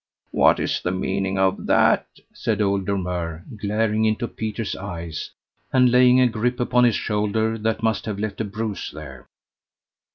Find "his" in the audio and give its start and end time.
6.85-6.95